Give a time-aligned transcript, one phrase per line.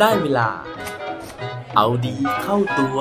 [0.00, 0.48] ได้เวลา
[1.76, 2.98] เอาดีเข้าตัว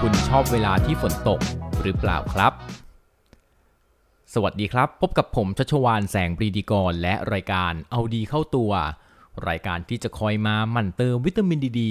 [0.00, 1.40] คุณชอบเวลาที่ฝนตก
[1.82, 2.52] หรือเปล่าครับ
[4.34, 8.72] สวัสดีครับ พบกับผมชัชวานแสงปรีดีกร และรายการเอาดีเข้าตัว
[9.48, 11.82] รายการที่จะคอยมาหมั่นเติมวิตามินดีด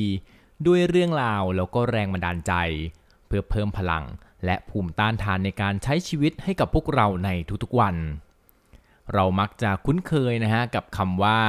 [0.67, 2.53] ด้วยเรื่องราวแล้วก็แรงบันดาลใจ
[3.27, 4.03] เพื่อเพิ่มพลัง
[4.45, 7.29] และภูมิต้านทานในการใช้ชีวิตให้กับพวกเราใน
[7.63, 7.95] ทุกๆวัน
[9.13, 11.39] เรามักจะคุ้นเคยนะฮะกับคำว่า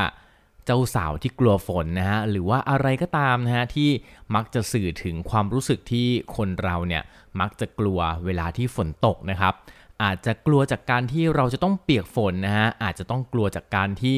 [0.64, 3.90] เจ้าสาวที่กลัวฝนนะฮะหรือว่าอะไรก็ตามนะฮะที่
[4.34, 7.02] มักจะสื่อถึงความรู้สึกที่คนเราเนี่ย
[7.40, 9.54] มักจะกลัวเวลาที่ฝนตกนะครับ
[10.02, 14.16] อาจจะกลัวจากการที่เราจะต้องเปียกฝนนะฮะอาจจะต้องกลัวจากการที่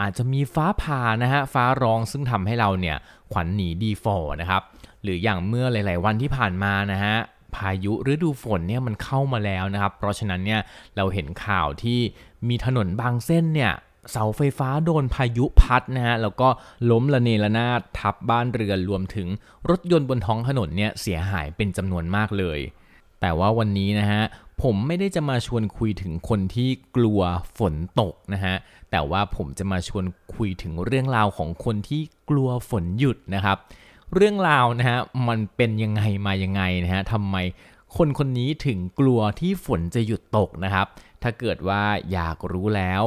[0.00, 2.96] อาจจะมีฟ้าผ่านะฮะฟ้าร้องซึ่งทำให้เราเนี่ย
[3.32, 4.62] ขวัญหนีดีฟอร์นะครับ
[5.02, 7.16] หรืออย่างเมื่อหลาย ๆ วันที่ผ่านมานะฮะ
[7.54, 10.60] พายุฤดูฝนเนี่ยมันเข้ามาแล้วนะครับ เพราะฉะนั้นเนี่ย
[10.96, 12.00] เราเห็นข่าวที่
[12.48, 13.72] มีถนนบางเส้นเนี่ย
[14.10, 16.48] เสาไฟฟ้าโดนพายุพัดนะฮะแล้วก็
[16.90, 19.28] ล้มระเนระนาดทับบ้านเรือนรวมถึง
[19.70, 22.60] รถยนต์บนท้องถนนเนี่ยเสียหายเป็นจำนวนมากเลย
[23.20, 24.22] แต่ว่าวันนี้นะฮะ
[24.62, 27.20] ผมไม่ได้จะมาชวนคุยถึงคนที่กลัว
[27.58, 28.54] ฝนตกนะฮะ
[28.90, 33.58] แต่ว่าผมจะมาชวนคุยถึงเรื่องราวของคนที่กลัวฝนหยุดนะครับ
[34.14, 37.36] เรื่องราวนะฮะมันเป็นยังไงมายังไงนะฮะทำไม
[37.96, 40.86] คนคนนี้ถึงกลัวที่ฝนจะหยุดตกนะครับ
[41.22, 43.02] ถ้าเกิดว่าอยากรู้แล้ว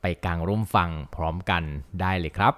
[0.00, 1.62] ไปกางร่มฟังพร้อมกัน
[2.00, 2.54] ได้เลยครับ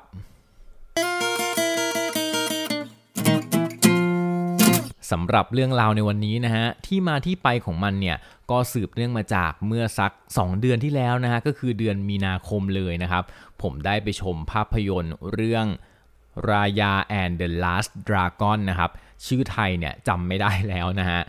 [5.13, 8.17] สำหรับเรื่องราวในวันนี้นะฮะที่มาที่ไปของมันเนี่ย
[8.51, 13.25] ก็สืบเนื่องมาจากเมื่อสัก 2 เดือนที่แล้วนะฮะก็คือเดือนมีนาคมเลยนะครับ
[13.63, 15.67] ผมได้ไปชมภาพยนตร์เรื่อง
[16.51, 16.93] รายา
[17.23, 18.91] and the last dragon นะครับ
[19.27, 21.21] ชื่อไทยเนี่ยจำไม่ได้แล้วนะฮะ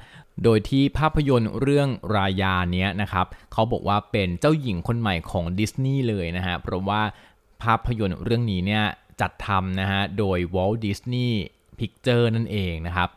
[0.43, 7.01] โดยที่ภาพยนตร์เรื่องรายาเนี้ยนะครับเขาบอกว่าเป็นเจ้าหญิงคนใหม่ของดิสนีย์เลยนะฮะเพราะว่า
[7.63, 8.83] ภาพยนตร์เรื่องนี้เนี่ย
[9.21, 11.31] จัดทำนะฮะโดย Walt Disney
[11.79, 13.09] Picture นั่นเองนะครับ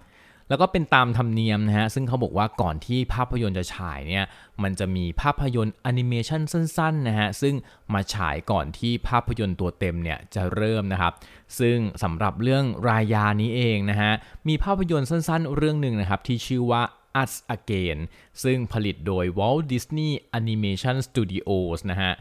[0.48, 4.24] แล้วก็เป็นตามธรรมเนียมนะฮะซึ่งเขาบอกว่าก่อนที่ภาพยนตร์จะฉายเนี่ย
[4.62, 7.54] มันจะมีภาพยนตร์แอนิเมชันสั้นๆนะฮะซึ่ง
[7.94, 11.12] มาฉายก่อนที่ภาพยนตร์ตัวเต็มเนี่ยจะเริ่มนะครับ
[11.60, 14.12] ซึ่งสำหรับเรื่องรายานี้เองนะฮะ
[14.48, 16.82] มีภาพยนตร์สั้นๆ เรื่องหนึ่งนะครับที่ชื่อว่า
[17.22, 17.98] Us Again
[18.42, 22.12] ซึ่งผลิตโดย Walt Disney Animation Studios นะฮะ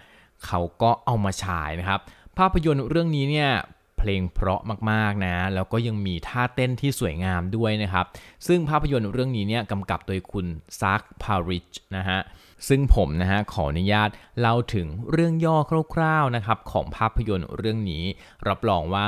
[0.45, 1.99] เขาก็เอามาฉายนะครับ
[2.37, 3.51] ภาพยนตร์เรื่องนี้เนี่ย
[3.97, 4.61] เพลงเพราะ
[4.91, 8.05] มากๆนะแล้วก็ยังมีท่าเต้นที่สวยงามด้วยนะครับ
[8.47, 10.45] ซึ่งภาพยนตร์เรื่องนี้เนี่ยกำกับโดยคุณ
[10.81, 12.19] ซักพาริชนะฮะ
[12.67, 15.57] ซึ่งผมนะฮะขออนุญาตเล่าถึงเรื่องย่อ
[15.93, 18.03] คร่าวๆนะครับของภาพยนตร์เรื่องนี้
[18.47, 19.07] รับรองว่า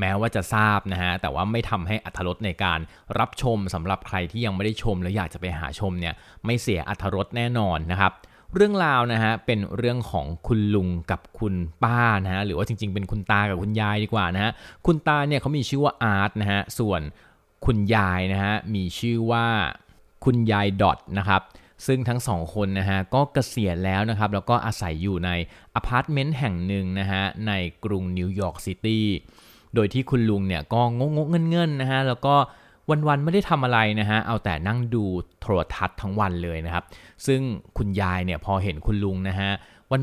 [0.00, 2.80] แม้ว่าจะทราบนะฮะแต่ว่าไม่ทำให้อัธรสในการ
[3.18, 8.12] รับชมสำหรับใครที่ยังไม่ได้ชม และอยากจะไปหาชมเนี่ยไม่เสียอัธรสแน่นอนนะครับ
[8.56, 11.54] เรื่องราวนะฮะเป็นเรื่องของคุณลุงกับคุณ
[11.84, 14.52] ป้านะฮะหรือว่าจริงๆ เป็นคุณตากับคุณยายดีกว่านะฮะ
[14.86, 17.00] คุณตาเนี่ยเขามีชื่อว่าอาร์ตนะฮะส่วน
[17.66, 19.46] คุณยายนะฮะมีชื่อว่า
[20.24, 21.42] คุณยายดอทนะครับ
[21.86, 25.30] ซึ่งทั้งสองคนนะฮะก็เกษียณแล้วนะครับแล้วก็อาศัยอยู่ใน
[25.74, 27.52] อพาร์ตเมนต์แห่งหนึ่งนะฮะใน
[27.84, 29.06] กรุงนิวยอร์กซิตี้
[29.74, 32.34] โดยที่คุณลุงเนี่ยก็งกๆเงิ่นๆนะฮะแล้วก็
[32.90, 35.04] วันๆไม่ได้ทำอะไรนะฮะเอาแต่นั่งดู
[35.40, 36.84] โทรทัศน์ทั้งวันเลยนะครับ
[37.26, 37.40] ซึ่ง
[37.76, 39.50] คุณยายเนี่ยพอเห็นคุณลุงนะฮะ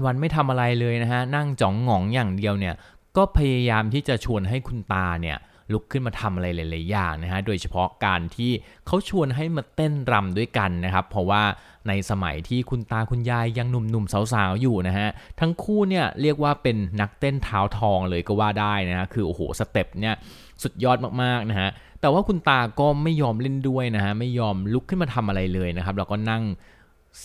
[0.05, 2.75] วันๆไม่ทำอะไรเลยนะฮะนั่งจ้องหงองอย่างเดียวเนี่ย
[3.17, 5.37] ก็พยายามที่จะชวนให้คุณตาเนี่ย
[5.73, 8.51] ลุกขึ้นมาทำอะไรหลาย ๆ อย่างนะฮะ โดยเฉพาะการที่
[8.87, 11.43] เขาชวนให้มาเต้นรำด้วยกันนะครับ เพราะว่า
[11.87, 15.07] ในสมัยที่คุณตาคุณยายยังหนุ่ม ๆ สาว ๆ อยู่นะฮะ
[15.39, 20.15] ทั้งคู่เนี่ยเรียกว่าเป็นนักเต้นเท้าทองเลยก็ว่าได้นะฮะ คือโอ้โหสเต็ปเนี่ย
[20.63, 21.69] สุดยอดมาก ๆ นะฮะ
[22.01, 26.43] แต่ว่าคุณตาก็ไม่ยอมเล่นด้วยนะฮะ ไม่ยอมลุกขึ้นมาทำอะไรเลยนะครับ แล้วก็นั่ง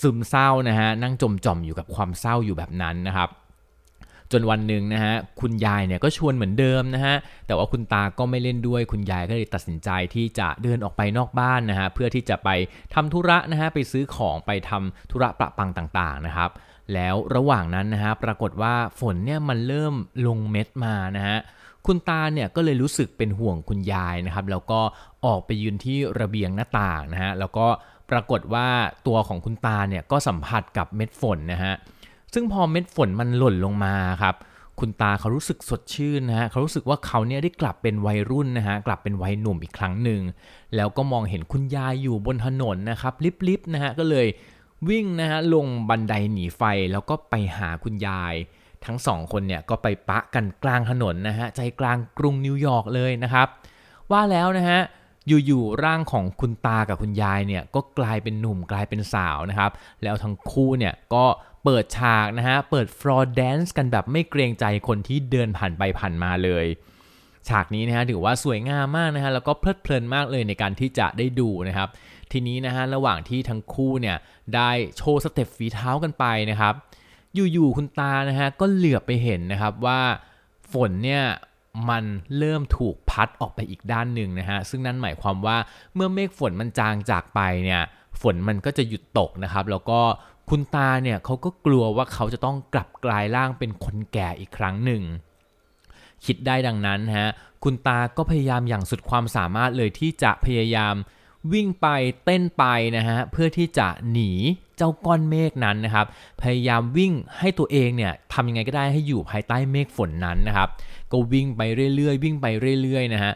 [0.01, 3.29] ซึมเศร้านะฮะ นั่งจมจอมอยู่กับความเศร้าอยู่แบบนั้นนะครับ
[4.33, 7.17] จนวันหนึ่งนะฮะคุณยายเนี่ยก็ชวนเหมือนเดิมนะฮะ
[7.47, 12.49] แต่ว่าคุณตาก็ไม่เล่นด้วย คุณยายก็เลยตัดสินใจที่จะเดินออกไปนอกบ้านนะฮะเพื่อที่จะไป
[12.95, 16.51] ทำธุระนะฮะไปซื้อของไปทำธุระประปังต่างๆนะครับ
[16.95, 19.95] แล้วระหว่างนั้นนะฮะปรากฏว่าฝนเนี่ยมันเริ่ม
[20.27, 21.39] ลงเม็ดมานะฮะ
[21.87, 24.81] คุณตาเนี่ยก็เลยรู้สึกเป็นห่วงคุณยายนะครับ แล้วก็
[25.27, 27.67] ออกไปยืนที่ระเบียงหน้าต่างนะฮะแล้วก็
[28.11, 28.69] ปรากฏว่า
[29.07, 31.75] ตัวของคุณตาเนี่ยก็สัมผัสกับเม็ดฝนนะฮะ
[32.35, 34.35] ซึ่งพอเม็ดฝนมันหล่นลงมาครับ
[34.81, 40.21] คุณตาเขารู้สึกสดชื่นนะฮะเขารู้สึกว่าเขาเนี่ยได้กลับเป็นวัยรุ่นนะฮะกลับเป็นวัยหนุ่มอีกครั้งหนึ่ง
[40.77, 43.13] แล้วก็มองเห็นคุณยายอยู่บนถนนนะครับ
[43.49, 44.27] ลิบๆนะฮะก็เลย
[44.89, 48.35] วิ่งนะฮะลงบันไดหนีไฟแล้วก็ไปหาคุณยาย
[48.85, 53.47] ทั้งสองคนเนี่ยก็ไปปะกันกลางถนนนะฮะใจกลางกรุงนิวยอร์กเลยนะครับ
[54.11, 54.81] ว่าแล้วนะฮะ
[55.47, 59.71] อยู่ๆร่างของคุณตากับคุณยายเนี่ยก็กลายเป็นหนุ่มกลายเป็นสาวนะครับ
[60.03, 61.25] แล้วทั้งคู่เนี่ยก็
[61.65, 66.67] เปิดฉากนะฮะ เปิดฟลอร์ dance กันแบบไม่เกรงใจคนที่เดินผ่านไปผ่านมาเลย
[67.49, 71.89] ฉากนี้นะฮะถือว่าสวยงามมากนะฮะ แล้วก็เพลิดเพลินมากเลยในการที่จะได้ดูนะครับ
[72.33, 74.17] ทีนี้นะฮะระหว่างที่ทั้งคู่เนี่ย
[74.55, 76.75] ได้โชว์ step ฝีเท้ากันไปนะครับ
[77.35, 80.01] อยู่ๆคุณตานะฮะก็เหลือบไปเห็นนะครับว่า
[80.73, 81.23] ฝนเนี่ย
[81.91, 82.05] มัน
[82.39, 85.57] เริ่มถูกพัดออกไปอีกด้านหนึ่งนะฮะ ซึ่งนั่นหมายความว่า
[85.95, 87.83] เมื่อเมฆฝนมันจางจากไปเนี่ย
[88.23, 90.01] ฝนมันก็จะหยุดตกนะครับ แล้วก็
[90.51, 95.03] คุณตาเนี่ยเขาก็กลัวว่าเขาจะต้องกลับกลายร่างเป็นคนแก่อีกครั้งหนึ่ง
[96.25, 97.29] คิดได้ดังนั้นฮะ
[97.65, 100.95] คุณตาก็พยายามอย่างสุดความสามารถเลยที่จะพยายาม
[101.53, 101.87] วิ่งไป
[102.25, 102.65] เต้นไป
[102.97, 104.31] นะฮะเพื่อที่จะหนี
[104.77, 106.07] เจ้าก้อนเมฆนั้นนะครับ
[106.43, 110.69] พยายามวิ่งให้ตัวเองเนี่ยทำยังไงก็ได้ให้อยู่ภายใต้เมฆฝนนั้นนะครับ
[111.13, 111.61] ก็วิ่งไป
[111.97, 112.47] เรื่อยๆ วิ่งไป
[112.83, 113.33] เรื่อยๆนะฮะ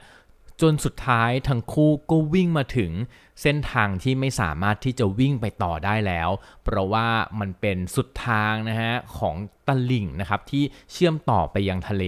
[0.61, 2.90] จนสุดท้ายทั้งคู่ก็วิ่งมาถึง
[3.43, 6.31] เส้นทางที่ไม่สามารถที่จะวิ่งไปต่อได้แล้ว
[6.64, 7.06] เพราะว่า
[7.40, 9.35] มันเป็นสุดทางนะฮะของ
[9.67, 12.05] ตะลิ่งนะครับที่เชื่อมต่อไปยังทะเล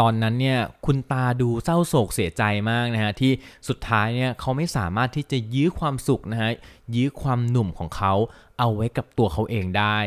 [0.00, 3.32] ตอนนั้นเนี่ยคุณตาดูเศร้าโศกเสียใจมากนะฮะที่
[3.68, 6.50] สุดท้ายเนี่ยเขาไม่สามารถที่จะยื้อความสุขนะฮะ
[6.96, 8.12] ยื้อความหนุ่มของเขา
[8.58, 9.98] เอาไว้กับตัวเขาเองได้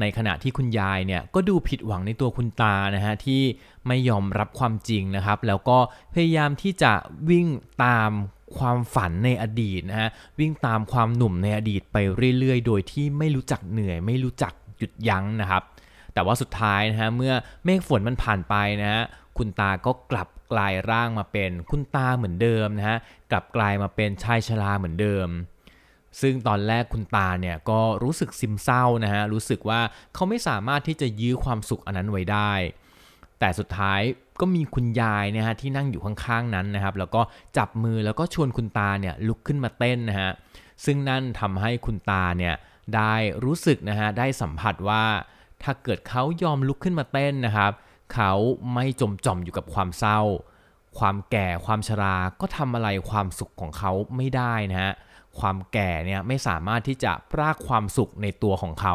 [0.00, 3.42] ในขณะที่คุณยายเนี่ยก็ดูผิดหวังในตัวคุณตานะฮะที่
[3.86, 5.78] ไม่ยอมรับความจริงนะครับ แล้วก็
[6.14, 6.92] พยายามที่จะ
[7.30, 7.46] วิ่ง
[7.84, 8.10] ตาม
[8.58, 10.08] ความฝันในอดีตนะฮะ
[10.38, 11.96] วิ่งตามความหนุ่มในอดีตไป
[12.38, 15.62] เรื่อยๆ โดยที่ไม่รู้จักเหนื่อย ไม่รู้จักหยุดยั้งนะครับ
[16.14, 17.34] แต่ว่าสุดท้ายนะฮะเมื่อ
[17.64, 19.02] เมฆฝนมันผ่านไปนะฮะ
[19.38, 22.98] คุณตาก็กลับกลายร่างมาเป็นคุณตาเหมือนเดิมนะฮะ
[23.30, 25.28] กลับกลายมาเป็นชายชราเหมือนเดิม
[26.20, 29.80] ซึ่งตอนแรกคุณตาเนี่ยก็รู้สึกซึมเศร้านะฮะรู้สึกว่า
[30.14, 32.52] เขาไม่สามารถที่จะยื้อความสุขอันนั้นไว้ได้
[33.40, 34.00] แต่สุดท้าย
[34.40, 37.20] ก็มีคุณยายนะฮะที่นั่งอยู่ข้างๆนั้นนะครับ แล้วก็
[37.58, 40.30] จับมือแล้วก็ชวนคุณตาเนี่ยลุกขึ้นมาเต้นนะฮะ
[40.84, 42.54] ซึ่งนั่นทำให้คุณตาเนี่ย
[42.94, 45.04] ได้รู้สึกนะฮะได้สัมผัสว่า
[45.62, 47.72] ถ้าเกิดเขายอมลุกขึ้นมาเต้นนะครับ
[48.14, 48.32] เขา
[48.74, 50.20] ไม่จมจอมอยู่กับความเศร้า
[50.98, 54.92] ความแก่ความชราก็ทำอะไรความสุขของเขาไม่ได้นะฮะ
[55.38, 58.94] ความแก่เนี่ยไม่สามารถที่จะพรากความสุขในตัวของเขา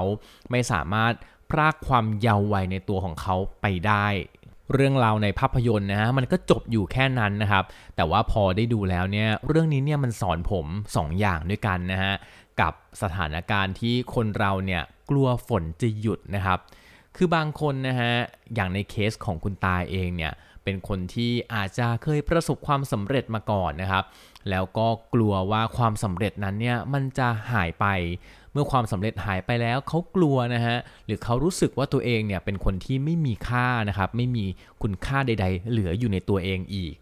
[0.52, 1.14] ไม่สามารถ
[1.52, 4.08] พรากความเยาว์วัยในตัวของเขาไปได้
[4.74, 7.64] เรื่องราวในภาพยนตร์นะฮะมันก็จบอยู่แค่นั้นนะครับ
[7.96, 12.14] แต่ว่าพอได้ดูแล้วเนี่ยเรื่องนี้เนี่ยมันสอนผม2ออย่างด้วยกันนะฮะ
[12.62, 16.60] กับสถานการณ์ที่คนเราเนี่ยกลัวฝนจะหยุดนะครับ
[17.16, 18.14] คือบางคนนะฮะ
[18.56, 20.34] อย่างในเคสของคุณตาเองเนี่ย
[20.64, 24.04] เป็นคนที่อาจจะเคยประสบความสำเร็จมาก่อนนะครับ
[24.50, 27.86] แล้วก็กลัวว่าความสำเร็จนั้นเนี่ยมันจะหายไป
[28.54, 34.46] เมื่อความสำเร็จหายไปแล้วเขากลัวนะฮะหรือเขารู้สึกว่าตัวเองเนี่ยเป็นคนที่ไม่มีค่านะครับไม่มี
[34.82, 36.96] คุณค่าใด ๆ เหลืออยู่ในตัวเองอีก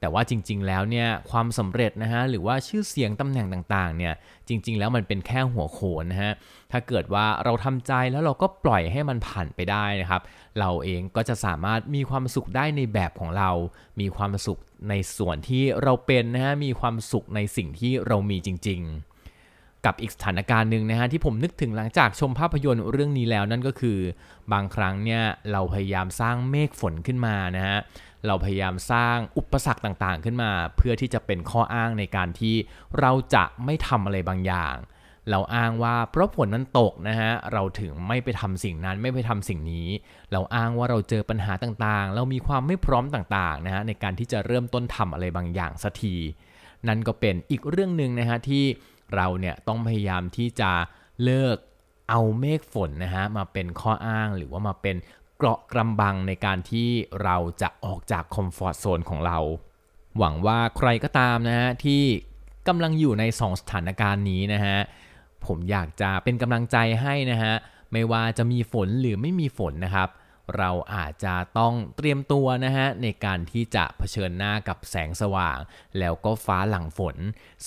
[0.00, 4.14] แต่ว่าจริง ๆ แล้วเนี่ยความสำเร็จนะฮะหรือว่าชื่อเสียงตำแหน่งต่างๆเนี่ย
[4.48, 6.32] จริง ๆ แล้วมันเป็นแค่หัวโขนนะฮะ
[6.72, 10.22] ถ้าเกิดว่าเราทำใจแล้วเราก็ปล่อยให้มันผ่านไปได้นะครับ
[10.60, 13.50] เราเองก็จะสามารถมีความสุขได้ในแบบของเรา
[14.00, 14.58] มีความสุข
[14.88, 19.15] ในส่วนที่เราเป็นนะฮะมีความสุขในสิ่งที่เรามีจริง ๆ
[19.86, 23.98] กับอีกสถานการณ์หนึ่งนะฮะที่ผมนึกถึงหลังจากชมภาพยนตร์เรื่องนี้แล้วนั่นก็คือ
[24.52, 25.22] บางครั้งเนี่ย
[25.52, 27.78] เราพยายามสร้างเมฆฝนขึ้นมานะฮะ
[28.26, 32.54] เราพยายามสร้างอุปสรรคต่างๆ ขึ้นมา เพื่อที่จะเป็นข้ออ้างในการที่
[33.00, 34.76] เราจะไม่ทำอะไรบางอย่าง
[35.30, 39.88] เราอ้างว่าเพราะฝนมันตกนะฮะเราถึงไม่ไปทำสิ่งนั้นไม่ไปทำสิ่งนี้
[40.32, 46.14] เราอ้างว่าเราเจอปัญหาต่างๆ เรามีความไม่พร้อมต่างๆนะฮะในการที่จะเริ่มต้นทำอะไรบางอย่างสักที
[46.88, 48.64] นั่นก็เป็นอีกเรื่องหนึ่งนะฮะที่
[49.14, 50.70] เราเนี่ยต้องพยายามที่จะ
[51.24, 51.56] เลิก
[52.10, 54.96] เอาเมฆฝนนะฮะมาเป็นข้ออ้างหรือว่ามาเป็น
[55.36, 56.88] เกราะกำบังในการที่
[57.22, 59.38] เราจะออกจากคอมฟอร์ทโซนของเรา
[60.18, 62.02] หวังว่าใครก็ตามนะฮะที่
[62.68, 64.78] กำลังอยู่ใน 2 สถานการณ์นี้นะฮะ
[65.46, 67.54] ผมอยากจะเป็นกำลังใจให้นะฮะ
[67.92, 70.08] ไม่ว่าจะมีฝนหรือไม่มีฝนนะครับ
[70.56, 75.58] เราอาจจะต้องเตรียมตัวนะฮะในการที่จะเผชิญหน้ากับแสงสว่าง
[75.98, 77.16] แล้วก็ฟ้าหลังฝน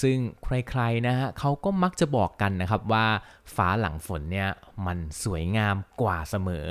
[0.01, 3.07] ซึ่งใครๆนะฮะเขาก็มักจะบอกกันนะครับว่า
[3.55, 4.49] ฟ้าหลังฝนเนี่ย
[4.85, 6.67] มันสวยงามกว่าเสมอ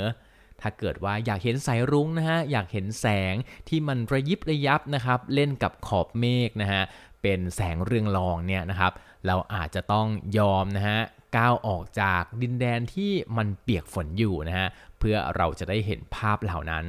[0.60, 3.34] ถ้าเกิดว่าอยากเห็นสายรุ้งนะฮะอยากเห็นแสง
[3.68, 6.82] ที่มันระยิบระยับนะครับเล่นกับขอบเมฆนะฮะ
[7.22, 8.92] เป็นแสงเรืองรองเนี่ยนะครับ
[9.26, 10.06] เราอาจจะต้อง
[10.38, 11.00] ยอมนะฮะ
[11.36, 14.68] ก้าวออกจากดินแดนที่มันเปียกฝนอยู่นะฮะ
[14.98, 16.86] เพื่อเราจะได้เห็นภาพเหล่านั้น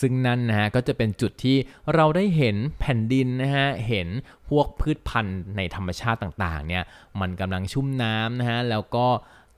[0.00, 1.56] ซึ่งนั่นนะฮะก็จะเป็นจุดที่
[1.94, 4.08] เราได้เห็นแผ่นดินนะฮะเห็น
[4.48, 6.84] พวกพืชพันธุ์ในธรรมชาติต่างๆเนี่ย
[7.20, 9.06] มันกำลังชุ่มน้ำนะฮะแล้วก็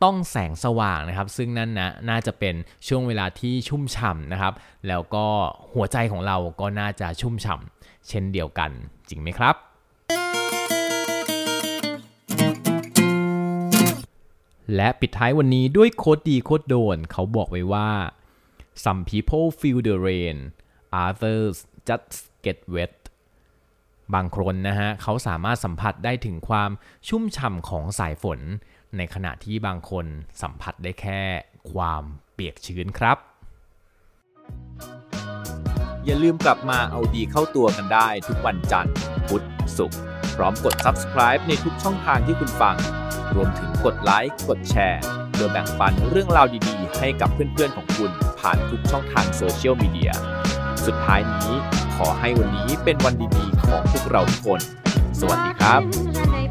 [0.04, 2.54] ต้องแสงสว่างนะครับ ซึ่งนั่นนะน่าจะเป็น
[2.86, 4.54] ช่วงเวลาที่ชุ่มฉ่ำนะครับ
[4.88, 5.26] แล้วก็
[5.74, 8.70] หัวใจของเราก็น่าจะชุ่มฉ่ำเช่นเดียวกัน
[9.08, 10.35] จริงไหมครับ
[14.74, 17.90] และปิดท้ายวันนี้ด้วยโคดดีโคดโดน เขาบอกไว้ว่า
[18.84, 20.38] some people feel the rain
[21.04, 21.56] others
[21.88, 22.94] just get wet
[24.14, 26.70] บางคนนะฮะเขาสามารถสัมผัสได้ถึงความ
[27.08, 28.40] ชุ่มฉ่ำของสายฝน
[28.96, 30.06] ในขณะที่บางคน
[30.42, 31.20] สัมผัสได้แค่
[31.72, 33.18] ความเปียกชื้นครับ
[36.04, 38.94] อย่าลืมกลับมาเอาดีเข้าตัวกันได้ทุกวันจันทร์
[39.28, 39.44] พุธ
[39.76, 40.00] ศุกร์
[40.36, 42.76] พร้อมกด subscribe ในทุกช่องทางที่คุณฟัง
[43.36, 45.00] รวมถึงกดไลค์ กดแชร์
[45.32, 50.12] เพื่อแบ่งปันเรื่องราวดีๆ ให้กับเพื่อนๆของคุณผ่านทุกช่องทางโซเชียลมีเดีย
[50.86, 51.52] สุดท้ายนี้
[51.96, 54.60] ขอให้วันนี้เป็นวันดีๆ ของพวกเราทุกคน
[55.20, 56.45] สวัสดีครับ